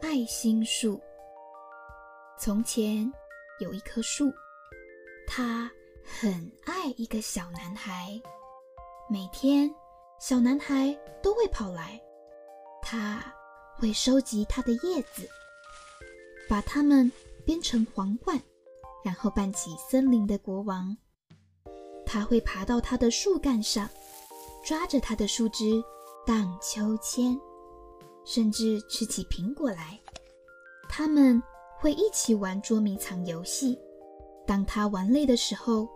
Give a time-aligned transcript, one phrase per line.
[0.00, 1.00] 爱心树。
[2.38, 3.10] 从前
[3.58, 4.32] 有一棵树，
[5.26, 5.70] 它
[6.04, 8.20] 很爱一个小男孩。
[9.10, 9.68] 每天，
[10.20, 12.00] 小男孩都会跑来，
[12.82, 13.22] 他
[13.76, 15.28] 会收集他的叶子，
[16.48, 17.10] 把它们
[17.44, 18.40] 编成皇冠，
[19.04, 20.96] 然后扮起森林的国王。
[22.06, 23.88] 他会爬到他的树干上，
[24.62, 25.82] 抓着他的树枝
[26.24, 27.38] 荡秋千，
[28.28, 29.98] 甚至吃起苹果来。
[30.88, 31.42] 他们。
[31.80, 33.78] 会一起玩捉迷藏游戏。
[34.44, 35.88] 当他玩累的时候，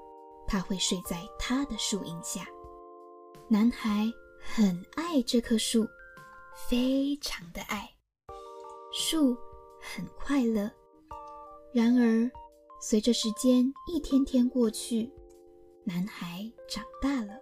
[0.47, 2.47] 他会睡在他的树荫下。
[3.48, 4.09] 男孩
[4.41, 5.84] 很爱这棵树，
[6.55, 7.91] 非常的爱。
[8.93, 9.37] 树
[9.80, 10.71] 很快乐。
[11.74, 12.30] 然而，
[12.80, 15.12] 随着时间一天天过去，
[15.83, 17.35] 男孩长大了，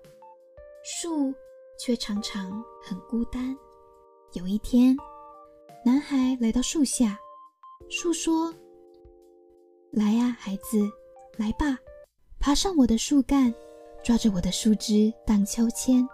[0.82, 1.30] 树
[1.79, 3.54] 却常常很孤单。
[4.34, 4.97] 有一天，
[5.84, 7.19] 男孩来到树下。
[7.88, 8.55] 树说
[9.91, 10.88] ：“来呀，孩子，
[11.37, 11.77] 来吧，
[12.38, 13.52] 爬上我的树干，
[14.04, 16.09] 抓着我的树枝荡秋千，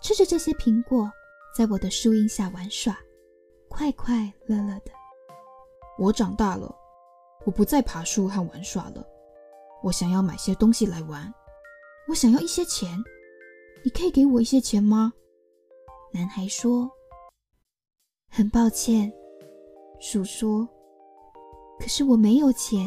[0.00, 1.10] 吃着这些苹果，
[1.54, 2.98] 在我的树荫下玩耍，
[3.68, 4.90] 快快乐乐的。”
[6.00, 6.74] 我长大了，
[7.44, 9.06] 我不再爬树和玩耍了。
[9.82, 11.30] 我想要买些东西来玩，
[12.08, 12.98] 我想要一些钱，
[13.84, 15.12] 你可以给我一些钱吗？
[16.12, 16.90] 男孩说
[18.36, 19.10] ：“很抱歉。”
[19.98, 20.68] 树说
[21.80, 22.86] ：“可是我没有钱，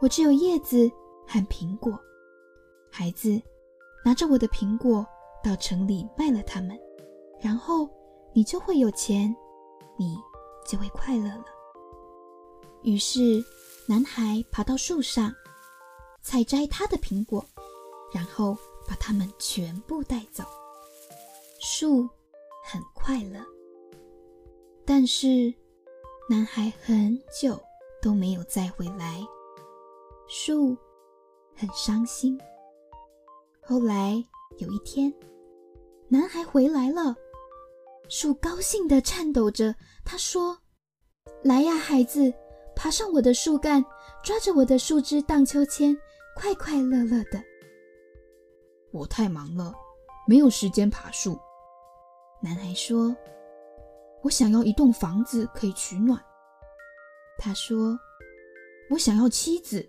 [0.00, 0.90] 我只有叶子
[1.28, 1.92] 和苹果。
[2.90, 3.38] 孩子，
[4.02, 5.06] 拿着我的苹果
[5.42, 6.80] 到城里卖了它们，
[7.38, 7.86] 然后
[8.32, 9.36] 你就会有钱，
[9.98, 10.16] 你
[10.66, 11.44] 就会快乐了。”
[12.80, 13.44] 于是，
[13.86, 15.30] 男孩爬到树上，
[16.22, 17.44] 采摘他的苹果，
[18.14, 18.56] 然后
[18.88, 20.42] 把它们全部带走。
[21.60, 22.08] 树
[22.64, 23.44] 很快乐，
[24.86, 25.54] 但是……
[26.26, 27.62] 男孩很久
[28.00, 29.20] 都没有再回来，
[30.26, 30.74] 树
[31.54, 32.40] 很伤心。
[33.60, 34.24] 后来
[34.56, 35.12] 有一天，
[36.08, 37.14] 男孩回来了，
[38.08, 40.56] 树高兴地颤抖着，他说
[41.44, 42.32] ：“来呀，孩子，
[42.74, 43.84] 爬上我的树干，
[44.22, 45.94] 抓着我的树枝荡秋千，
[46.34, 47.38] 快快乐乐的。”
[48.92, 49.74] 我太忙了，
[50.26, 51.38] 没有时间爬树。
[52.40, 53.14] 男孩说。
[54.24, 56.18] 我想要一栋房子可以取暖。
[57.38, 57.98] 他说
[58.90, 59.86] ：“我想要妻子，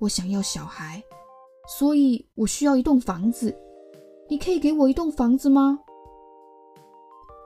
[0.00, 1.00] 我想要小孩，
[1.78, 3.56] 所以我需要一栋房子。
[4.28, 5.78] 你可以给我一栋房子吗？”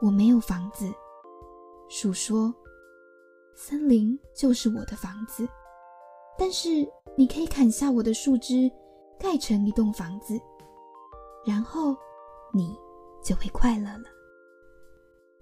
[0.01, 0.91] 我没有房子。
[1.89, 2.55] 树说
[3.55, 5.47] ：“森林就是我的房子，
[6.39, 6.69] 但是
[7.15, 8.71] 你可以砍下我的树枝，
[9.19, 10.41] 盖成一栋房子，
[11.47, 11.95] 然后
[12.55, 12.75] 你
[13.23, 14.05] 就会快乐了。”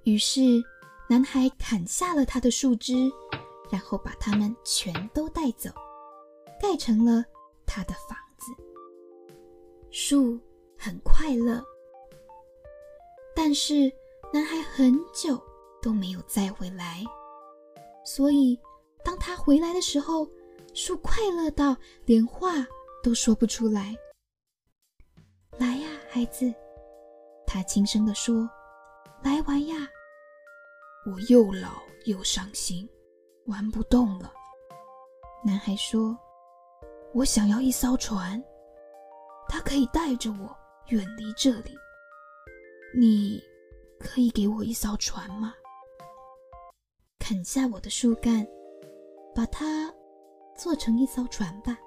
[0.05, 0.63] 于是，
[1.09, 3.11] 男孩砍下了他的树枝，
[3.71, 5.71] 然后把它们全都带走，
[6.61, 7.25] 盖成了
[7.65, 8.53] 他的房子。
[9.91, 10.39] 树
[10.77, 11.65] 很快乐，
[13.35, 13.91] 但是
[14.31, 15.43] 男孩很久
[15.81, 17.03] 都没有再回来，
[18.05, 18.59] 所以
[19.03, 20.29] 当他回来的时候，
[20.75, 22.67] 树快乐到连话
[23.03, 23.97] 都说不出来。
[25.57, 26.53] 来呀，孩子，
[27.47, 28.47] 他轻声地说。
[29.25, 29.77] 来玩呀！
[31.07, 32.87] 我又老又伤心，
[33.47, 34.31] 玩不动了。
[35.43, 36.15] 男孩说
[37.15, 38.43] ：“我想要一艘船，
[39.49, 40.55] 它可以带着我
[40.89, 41.75] 远离这里。
[42.95, 43.43] 你
[43.99, 45.55] 可以给我一艘船吗？”
[47.19, 48.47] 砍下我的树干，
[49.35, 49.91] 把它
[50.55, 51.79] 做成一艘船吧。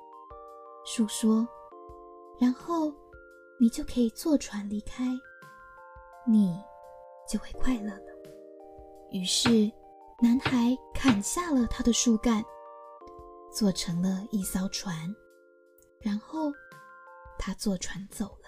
[0.83, 1.47] 树说
[2.41, 2.91] ：“然后
[3.59, 5.05] 你就可以坐船离开。”
[6.25, 6.59] 你。
[7.27, 8.13] 就会快乐了。
[9.11, 9.71] 于是，
[10.21, 12.43] 男孩砍下了他的树干，
[13.51, 14.93] 做成了一艘船，
[15.99, 16.51] 然后
[17.38, 18.47] 他坐船走了。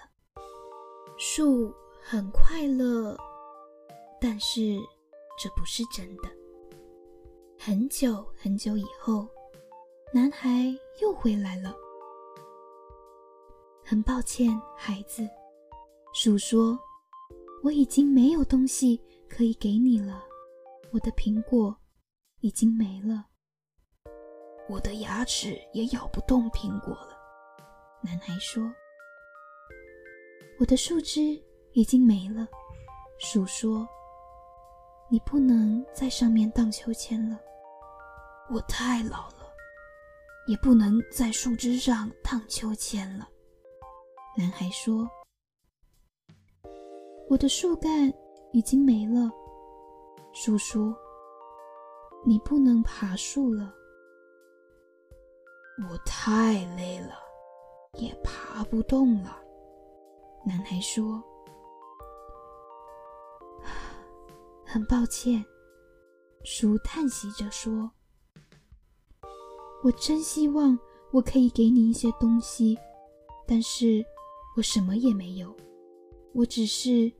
[1.18, 3.16] 树很快乐，
[4.20, 4.78] 但是
[5.38, 6.28] 这不是真的。
[7.58, 9.28] 很久很久以后，
[10.12, 10.48] 男孩
[11.02, 11.74] 又回来了。
[13.84, 15.28] 很抱歉，孩子，
[16.12, 16.78] 树说。
[17.62, 18.98] 我已经没有东西
[19.28, 20.22] 可以给你了，
[20.92, 21.76] 我的苹果
[22.40, 23.26] 已经没了，
[24.66, 27.18] 我的牙齿也咬不动苹果了。
[28.02, 28.62] 男孩说
[30.58, 31.38] ：“我的树枝
[31.74, 32.48] 已经没了。”
[33.20, 33.86] 树说
[35.12, 37.38] ：“你不能在上面荡秋千了。”
[38.50, 39.52] 我太老了，
[40.46, 43.28] 也不能在树枝上荡秋千了。
[44.34, 45.06] 男孩说。
[47.30, 48.12] 我的树干
[48.52, 49.30] 已经没了，
[50.32, 50.92] 树说
[52.26, 53.72] ：“你不能爬树了。
[55.88, 57.14] 我太累了，
[58.00, 59.40] 也爬不动了。
[60.44, 61.22] 男孩说
[64.66, 65.44] ：“很抱歉。”
[66.42, 67.88] 树叹息着说
[69.84, 70.76] ：“我真希望
[71.12, 72.76] 我可以给你一些东西，
[73.46, 74.04] 但是
[74.56, 75.54] 我什么也没有。
[76.32, 77.12] 我只是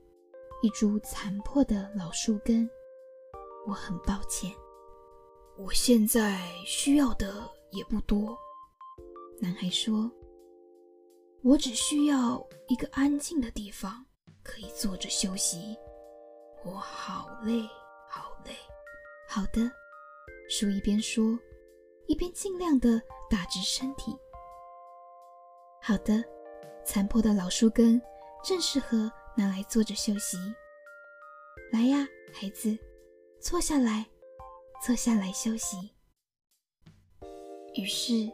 [0.61, 2.69] 一株残破的老树根。
[3.67, 4.51] 我很抱歉。
[5.57, 8.37] 我现在需要的也不多。”
[9.39, 10.11] 男孩说。
[11.43, 14.05] 我只需要一个安静的地方，
[14.43, 15.75] 可以坐着休息。
[16.63, 17.63] 我好累，
[18.07, 18.51] 好累。
[19.27, 19.61] 好的，
[20.47, 21.23] 树一边说，
[22.05, 24.15] 一边尽量的打直身体。
[25.81, 26.23] 好的，
[26.85, 27.99] 残破的老树根
[28.43, 30.37] 正适合拿来坐着休息。
[31.71, 32.77] 来呀，孩子，
[33.39, 34.05] 坐下来，
[34.85, 35.77] 坐下来休息。
[37.75, 38.29] 于是，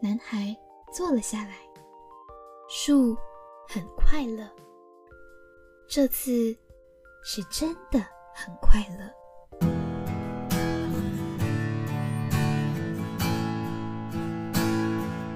[0.00, 0.56] 男孩
[0.92, 1.58] 坐了下来。
[2.68, 3.14] 树
[3.68, 4.48] 很快乐，
[5.86, 6.56] 这次
[7.22, 8.00] 是真的
[8.34, 9.12] 很快乐。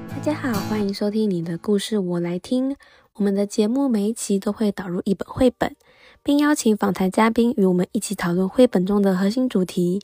[0.09, 2.75] 大家好，欢迎收听你的故事，我来听。
[3.17, 5.75] 我们的节目每一期都会导入一本绘本，
[6.23, 10.03] 并邀请访谈嘉宾与我们一起讨论绘本中的核心主题。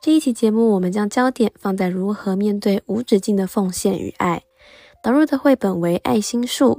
[0.00, 4.42] 这一期节目，我们将焦点放在如何面对无止境的奉献与爱。
[5.02, 6.74] 导入的绘本为《爱心树》，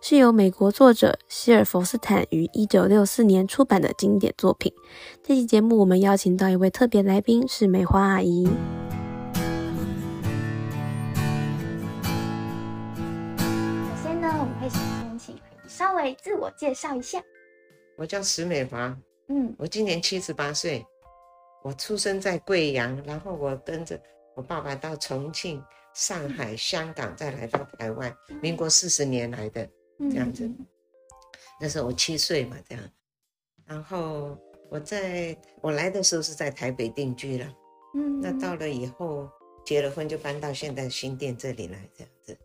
[0.00, 4.72] 是由美国作者希尔弗斯坦于一九六四年出版的经典作品。
[5.22, 8.48] 这期节目我们邀请到一位特别来宾，是梅花阿姨。
[14.26, 17.22] 呢，我们会先请稍微自我介绍一下。
[17.96, 20.84] 我叫石美华，嗯，我今年七十八岁，
[21.62, 24.00] 我出生在贵阳，然后我跟着
[24.34, 25.62] 我爸爸到重庆。
[25.94, 29.66] 上海、香港，再来到台湾，民国四十年来的
[30.10, 30.46] 这样子。
[31.58, 32.84] 那时候我七岁嘛，这样。
[33.64, 34.36] 然后
[34.68, 37.50] 我在我来的时候是在台北定居了，
[37.94, 39.26] 嗯，那到了以后
[39.64, 42.36] 结了婚就搬到现在新店这里来这样子。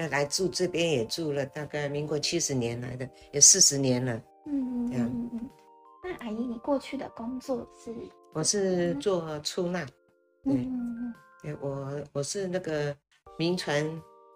[0.00, 4.16] 那来住这边也住了大概民国七十年来的，有四十年了，
[4.46, 4.90] 嗯。
[4.94, 5.50] 嗯嗯。
[6.02, 7.94] 那阿姨，你过去的工作是？
[8.32, 9.84] 我是做出纳，
[10.42, 10.54] 对。
[10.54, 11.12] 嗯
[11.42, 12.96] 对，我我是那个
[13.36, 13.84] 名传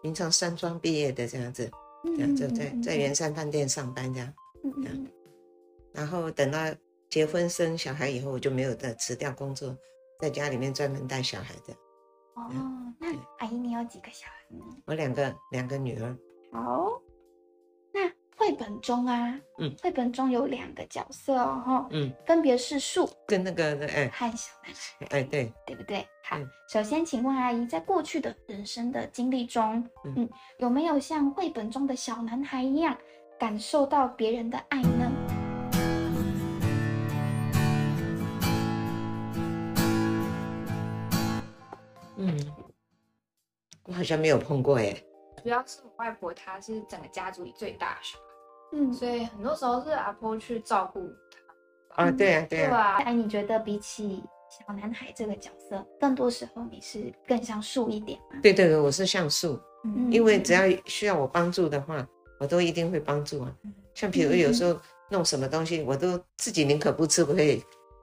[0.03, 1.71] 名传山庄毕业的这样子，
[2.05, 4.35] 这样就在在圆山饭店上班这样，
[4.65, 5.07] 嗯嗯，
[5.95, 6.59] 然后等到
[7.09, 9.75] 结婚生小孩以后，我就没有再辞掉工作，
[10.21, 11.75] 在家里面专门带小孩的。
[12.35, 12.51] 哦，
[12.99, 13.09] 那
[13.39, 14.65] 阿姨你有几个小孩呢？
[14.87, 16.17] 我两个两个女儿。
[16.53, 17.01] 好。
[17.93, 26.05] 那绘本中啊，嗯，绘本中有两个角色哦，嗯，分别是树跟那个哎和小男孩，哎对，对不对？
[26.25, 26.37] 好，
[26.69, 30.29] 首先请问阿姨，在过去的人生的经历中，嗯，
[30.59, 32.97] 有没有像绘本中的小男孩一样
[33.39, 35.13] 感受到别人的爱呢？
[43.95, 45.01] 我好像没有碰过耶。
[45.41, 48.25] 主要是我外婆，她是整个家族里最大的小孩，
[48.73, 51.09] 嗯，所以很多时候是阿婆去照顾
[51.95, 52.03] 她。
[52.03, 52.97] 啊，对啊，对啊。
[53.05, 54.21] 哎，你觉得比起
[54.51, 58.41] 小男孩这个角色，更多时候你是更像树一点吗？
[58.43, 62.05] 对对对，我是像树，嗯，因为只要需要我帮助的话，
[62.41, 63.55] 我都一定会帮助啊。
[63.95, 64.77] 像比如有时候
[65.09, 67.63] 弄什么东西，我都自己宁可不吃，不会，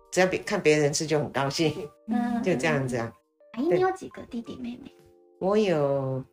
[0.09, 3.11] 只要别看别人吃就很高兴，嗯，就这样子啊。
[3.53, 4.89] 阿姨，你有几个弟弟妹妹？
[5.41, 6.23] 我有。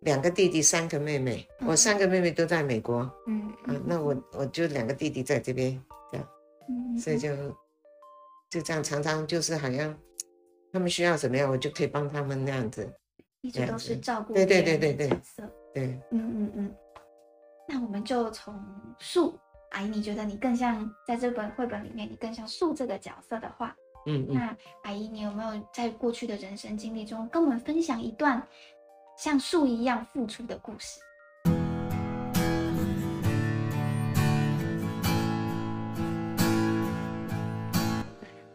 [0.00, 5.82] 两个弟弟，三个妹妹，我三个妹妹都在美国，嗯啊，那我我就两个弟弟在这边，
[6.12, 6.28] 这样，
[6.68, 7.34] 嗯，所以就
[8.50, 9.98] 就这样，常常就是好像
[10.70, 12.88] 他们需要怎么样，我就可以帮他们那样子，
[13.40, 15.08] 一直都是照顾对对对对对。
[15.08, 15.42] 角色，
[15.74, 16.74] 对，嗯嗯嗯。
[17.66, 18.54] 那我们就从
[19.00, 19.36] 树，
[19.70, 23.74] 阿姨，你觉得你更像在这本绘本里面，你更像树这个角色的话，
[24.06, 28.40] 嗯，那阿姨，你有没有在过去的人生经历中跟我们分享一段？
[29.18, 31.00] 像树一样付出的故事，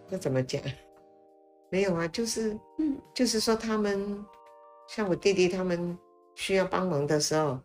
[0.08, 0.62] 那怎么讲？
[1.70, 4.24] 没有啊，就是，嗯，就是说他们，
[4.88, 5.98] 像我弟弟他们
[6.36, 7.60] 需要帮忙的时候，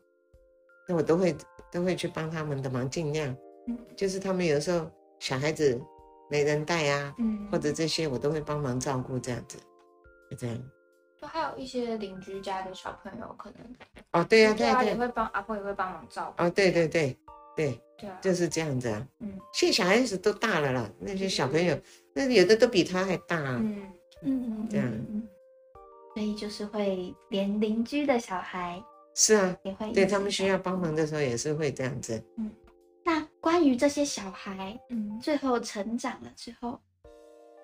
[0.88, 1.36] 那我都会
[1.70, 3.36] 都会去帮他们的忙，尽量，
[3.68, 4.90] 嗯，就是他们有时候
[5.20, 5.80] 小孩子
[6.30, 9.58] 没人带啊，嗯，或者这些我都会帮忙照顾，这样子，
[10.30, 10.56] 就这样。
[11.20, 13.60] 就还有一些邻居家的小朋友，可能
[14.12, 16.44] 哦，对呀，对呀，也会帮阿婆也会帮忙照顾。
[16.44, 17.16] 哦，对对对
[17.56, 19.08] 对对，就是这样子啊。
[19.20, 21.78] 嗯，现在小孩子都大了啦，那些小朋友，
[22.14, 23.36] 那有的都比他还大。
[23.38, 23.82] 嗯，
[24.22, 24.92] 嗯嗯，这样，
[26.14, 28.82] 所以就是会连邻居的小孩
[29.14, 32.22] 是啊，也会对他们需要帮忙的时候也是会这样子。
[32.36, 32.65] 嗯，那
[33.56, 36.78] 关于这些小孩，嗯，最后成长了之后，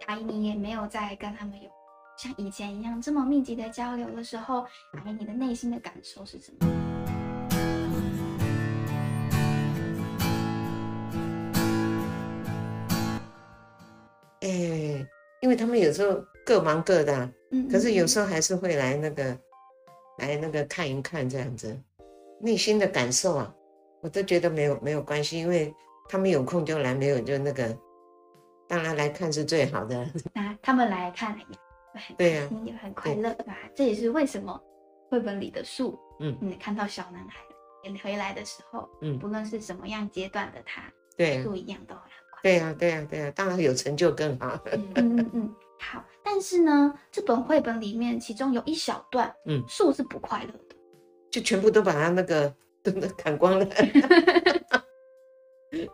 [0.07, 1.69] 阿姨你也没有再跟他们有
[2.17, 6.67] 像以前一样这么密集的交流的时候，阿姨你的内心的感受是什么？
[14.41, 15.07] 哎、欸，
[15.43, 19.39] 因为他们有时候各忙各的，嗯，可是有时候还是会来那个，
[20.21, 21.79] 来那个看一看这样子，
[22.41, 23.55] 内心的感受啊，
[24.03, 25.75] 我都觉得没有没有关系，因为
[26.09, 27.77] 他们有空就来，没有就那个，
[28.69, 30.07] 当然来看是最好的。
[30.35, 31.39] 那他们来看，
[32.19, 33.57] 对呀，也很快乐吧？
[33.75, 34.61] 这也是为什么
[35.09, 37.39] 绘本里的树，嗯，你看到小男孩
[38.03, 40.83] 回来的时候，嗯，不论是什么样阶段的他，
[41.17, 42.41] 对，树一样都很快。
[42.43, 44.59] 对呀、啊，对呀、啊，对呀、啊，当然有成就更好。
[44.73, 46.05] 嗯嗯嗯，好。
[46.25, 50.77] 但是呢，这本绘本里面其中有一小段，嗯，树是不快乐的，
[51.31, 52.53] 就全部都把它那个
[52.83, 53.67] 都砍光了。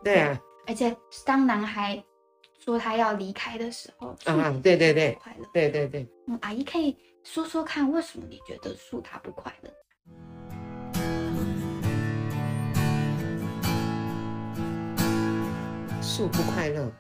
[0.03, 2.03] 对啊，而且当男孩
[2.59, 6.07] 说他要离开的时候，啊，对对对，快乐，对对对。
[6.27, 9.71] 嗯，阿姨可以说说看，为什么你觉得树他不快乐？
[16.03, 16.91] 树不快乐，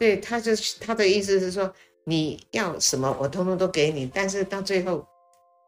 [0.00, 1.72] 对，他就是他的意思是说，
[2.02, 5.06] 你要什么我通通都给你，但是到最后，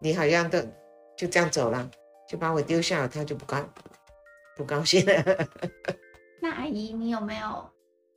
[0.00, 0.58] 你好像都
[1.16, 1.88] 就这样走了，
[2.28, 3.64] 就把我丢下了，他就不高
[4.56, 5.48] 不高兴了。
[6.40, 7.68] 那阿姨，你有没有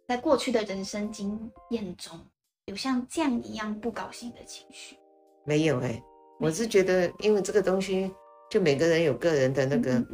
[0.08, 2.20] 在过去的人生经验中
[2.66, 4.98] 有像这样一样不高兴的情绪？
[5.46, 6.04] 没有哎、欸，
[6.40, 8.14] 我是觉得，因为这个东西。
[8.50, 10.06] 就每个人有个人的那个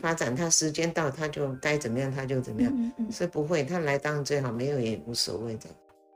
[0.00, 3.64] 发展，他时间到他就该怎么样他就怎么样，是不会。
[3.64, 5.68] 他来当然最好，没有也无所谓的。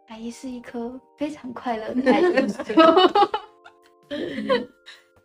[0.07, 2.63] 阿姨是一颗非常快乐的孩子。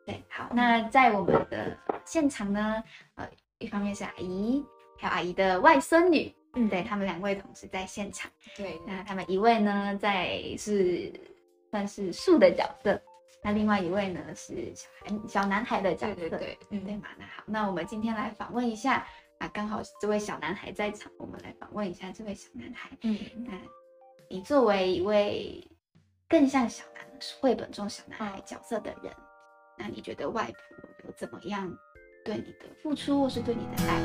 [0.07, 1.77] 对，好，那在我们的
[2.09, 4.65] 现场呢，呃，一方面是阿姨，
[4.97, 8.31] 还有阿姨的外孙女，嗯，对，他们两位同时在现场。
[8.57, 11.13] 对，那他们一位呢，在是
[11.69, 12.99] 算是树的角色。
[13.43, 17.09] 那另外一位呢，是小孩小男孩的角色，对对对，嗯，对嘛？
[17.19, 19.05] 那好，那我们今天来访问一下
[19.37, 22.89] 啊，刚好这位小男孩在场，我们来访问一下这位小男孩。
[23.03, 23.53] 嗯，那
[24.27, 25.63] 你作为一位
[26.27, 27.05] 更像小男
[27.39, 29.23] 绘本中小男孩角色的人，嗯，
[29.77, 31.71] 那你觉得外婆有怎么样
[32.29, 33.99] 对你的付出，或是对你的爱？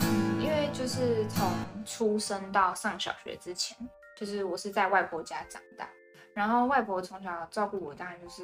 [0.00, 1.46] 嗯，因为就是从
[1.84, 3.76] 出生到上小学之前。
[4.16, 5.86] 就是我是在外婆家长大，
[6.32, 8.42] 然后外婆从小照顾我，当然就是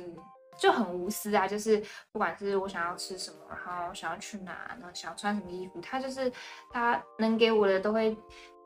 [0.59, 1.83] 就很无私啊，就是
[2.13, 6.31] 不管是我想要吃什么，然后想要去哪，然后想要穿什么衣服，她就是
[6.71, 8.15] 她能给我的都会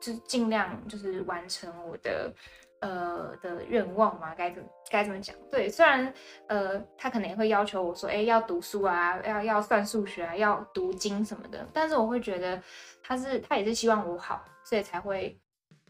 [0.01, 2.31] 就是尽量就是完成我的
[2.79, 5.35] 呃的愿望嘛，该怎该怎么讲？
[5.51, 6.13] 对，虽然
[6.47, 12.61] 呃他可能也会要求我说，哎，要读书啊，要要算数学啊，要读经什么的，但是我会觉得
[13.03, 15.39] 他是他也是希望我好，所以才会。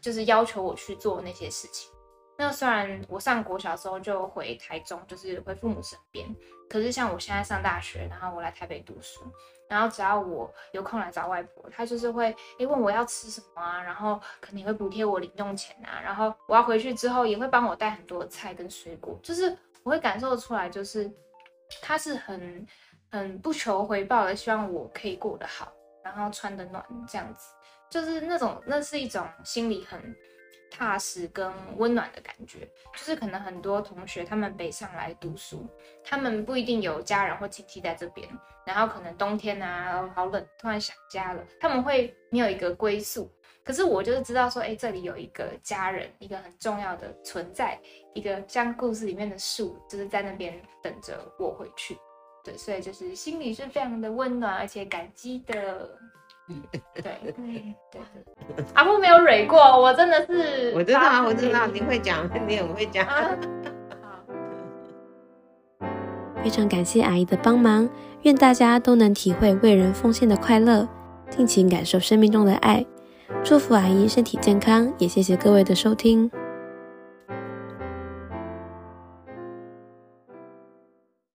[0.02, 1.92] 就是要求我去做那些事情。
[2.40, 6.26] 那虽然我上国小的时候就回台中，就是回父母身边，
[6.70, 9.20] 可是像我现在上大学，然后我来台北读书，
[9.68, 21.12] 然后只要我有空来找外婆，她就是会诶问我要吃什么啊，然后肯定会补贴我零用钱啊，然后我要回去之后也会帮我带很多菜跟水果，就是我会感受出来，就是
[21.82, 22.66] 她是很
[23.10, 25.70] 很不求回报的，希望我可以过得好，
[26.02, 27.52] 然后穿得暖这样子。
[27.90, 30.00] 就是那种，那是一种心里很
[30.70, 32.60] 踏实跟温暖的感觉。
[32.92, 35.66] 就是可能很多同学他们北上来读书，
[36.04, 38.28] 他们不一定有家人或亲戚在这边，
[38.64, 43.30] 然后可能冬天啊好冷，突然想家了，他们会没有一个归宿。
[43.62, 47.78] 可是我就是知道说，哎，这里有一个家人，一个很重要的存在，
[48.14, 51.96] 一个像故事里面的树，就是在那边等着我回去。
[52.42, 55.98] 对，所以就是心里是非常的温暖而且感激的。
[56.72, 60.72] 对对对对，阿木没有蕊过，我真的是。
[60.76, 63.06] 我知道啊，我知道你会讲，你很会讲。
[63.06, 63.20] 好，
[66.42, 67.88] 非常感谢阿姨的帮忙，
[68.22, 70.88] 愿大家都能体会为人奉献的快乐，
[71.28, 72.84] 尽情感受生命中的爱。
[73.44, 76.30] 祝福阿姨身体健康，也谢谢各位的收听。